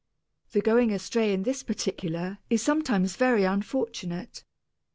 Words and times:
The 0.53 0.61
going 0.61 0.91
astray 0.91 1.31
in 1.31 1.43
this 1.43 1.61
particular 1.61 2.39
is 2.49 2.63
sometimes 2.63 3.15
very 3.17 3.43
unfortunate. 3.43 4.43